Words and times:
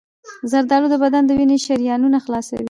زردآلو 0.51 0.87
د 0.91 0.95
بدن 1.03 1.23
د 1.25 1.31
وینې 1.37 1.57
شریانونه 1.65 2.17
خلاصوي. 2.25 2.59